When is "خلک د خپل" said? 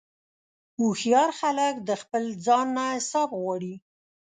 1.39-2.23